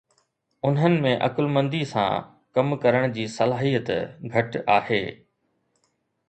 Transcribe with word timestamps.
انهن 0.67 0.95
۾ 1.01 1.11
عقلمندي 1.27 1.81
سان 1.91 2.15
ڪم 2.59 2.73
ڪرڻ 2.85 3.05
جي 3.19 3.27
صلاحيت 3.35 3.93
گهٽ 4.37 4.59
آهي 4.79 5.01